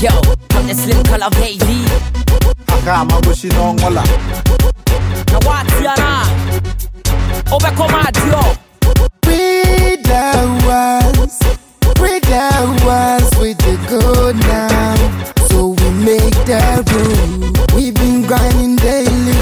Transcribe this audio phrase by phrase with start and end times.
[0.00, 0.08] Yo,
[0.52, 1.84] I'm the Slim Khala baby.
[2.72, 4.02] Aka Mangooshie no ngola.
[5.28, 6.32] Now what's your name?
[7.52, 8.40] Over come out, yo.
[9.26, 10.24] We the
[10.64, 11.36] ones,
[12.00, 12.48] we the
[12.86, 14.96] ones with the good now.
[15.48, 17.52] So we make the rule.
[17.76, 19.36] We been grinding daily,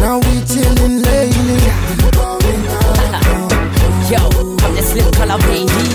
[0.00, 1.60] now we chilling lately.
[2.00, 4.22] We balling out of Yo,
[4.64, 5.87] I'm the Slim Khala baby.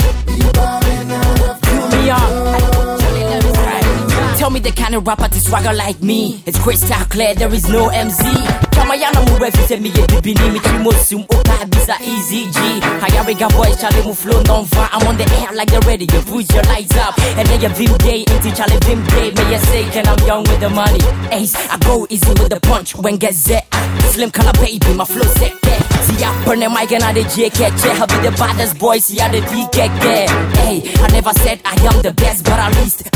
[4.63, 6.41] The kind of rapper to swagger like me.
[6.45, 8.23] It's crystal clear, there is no MZ.
[8.71, 12.79] Kamayana mu refi se mi ye bibini mi chi mo sum oka bisa easy G.
[13.03, 14.87] Hayariga boy chale mu flow non va.
[14.93, 16.21] I'm on the air like the radio.
[16.21, 17.19] Put your lights up.
[17.35, 19.31] And then you vim day, into chale vim day.
[19.35, 21.03] May you say and I'm young with the money.
[21.35, 23.67] Ace, I go easy with the punch when get set.
[24.15, 25.81] Slim Khala baby, my flow set there.
[26.07, 28.99] See ya burn the mic and I the J catch I be the baddest boy,
[28.99, 30.27] see ya the there.
[30.63, 33.12] Hey, I never said I am the best, but at least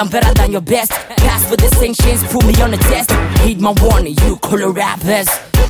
[0.00, 0.92] I, I am better than your best.
[0.92, 3.10] Pass for the distinctions, put me on the test.
[3.40, 5.28] Heed my warning, you color rappers.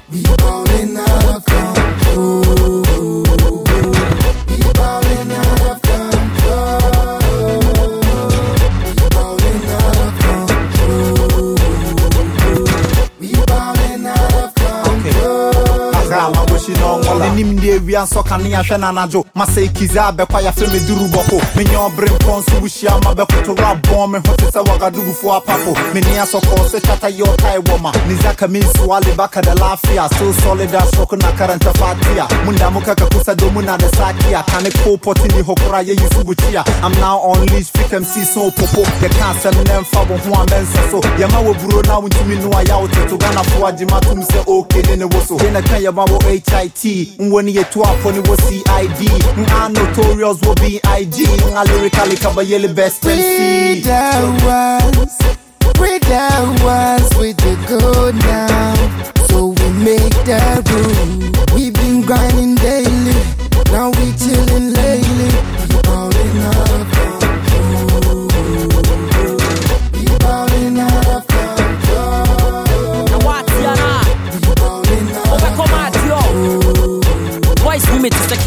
[0.09, 2.41] We balling out of control.
[4.47, 6.79] We balling out of control.
[13.19, 15.49] We balling out of control.
[17.01, 17.19] We balling out of control.
[17.19, 17.35] Aka Mangooshie no ngola.
[17.35, 19.25] Nim de wia nso kane ahwe na najo.
[19.35, 21.41] Masai kiza bekwa ya fe me duru boko.
[21.57, 25.15] Me nyo bre mpon so wuhia ma bekoto rap bon me ho te se wagadugu
[25.15, 25.75] fo apapo.
[25.95, 27.93] Me ni asoko se chata yo tai woma.
[28.09, 30.09] Nizaka min swale baka da lafia.
[30.19, 32.27] So solid as rock na karanta fatia.
[32.45, 34.43] Munda muka ka kusa do muna da sakia.
[34.47, 36.65] Kane ko poti ni hokora ye yusu buchia.
[36.83, 38.85] I'm now on leash fit MC so popo.
[39.01, 41.01] Can't send them bo ho amensa so.
[41.19, 44.39] Ye ma wo buro na wuntumi no aya wo to Ghana fo agima tum se
[44.47, 45.37] okay ne ne wo so.
[45.45, 46.05] Ye na kan ye ma
[47.19, 49.01] Nwoni ye to apo ni wo CID.
[49.39, 51.17] Nga notorious wo BIG.
[51.51, 53.83] Nga lyrically kaba ye the best MC.
[53.83, 54.01] the
[54.47, 55.17] ones,
[55.81, 56.29] we the
[56.65, 58.75] ones with the good now.
[59.29, 60.41] So we make the
[60.71, 61.31] rule.
[61.55, 63.15] We've been grinding daily,
[63.73, 65.60] now we chilling lately.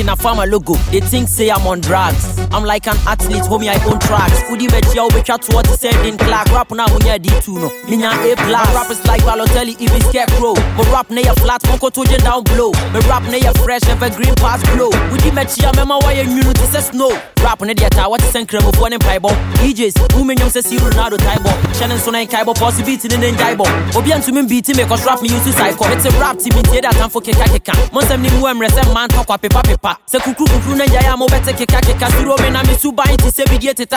[0.04, 0.76] In a farmer logo.
[0.92, 2.38] They think say I'm on drugs.
[2.52, 4.44] I'm like an athlete, homie, I own tracks.
[4.52, 6.48] Udi me chia ube chat what to send in Clark.
[6.52, 7.70] Rap na munya D2 no.
[7.88, 8.68] Minya A plus.
[8.68, 10.54] My rappers like Balotelli, even scarecrow.
[10.78, 12.72] But rap na ya flat, monko toje down blow.
[12.94, 14.92] Me rap na ya fresh, evergreen pass blow.
[15.10, 17.10] Udi me chia mema wa ya nyunu to say snow.
[17.42, 19.30] Rap na dia ta what to send kremo for ne paibo.
[19.64, 21.50] DJs, who me nyom say si Ronaldo taibo.
[21.80, 23.66] Shannon so na in kaibo, possibility ne njaibo.
[23.96, 25.86] Obi antumi beat me cause rap me use to psycho.
[25.90, 27.74] It's a rap team, it's that time for keka keka.
[27.92, 29.93] Monsem ni mu emre se man talk wa pepa pepa.
[30.06, 32.08] Se kukru kukru na njaya mo bete keka keka.
[32.12, 32.64] Suro me na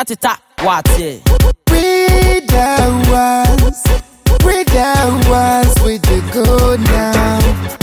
[0.05, 0.39] teta.
[0.63, 1.19] What yeah?
[1.71, 3.83] We the ones,
[4.45, 7.41] we the ones the good now.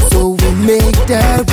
[0.10, 1.44] So we make the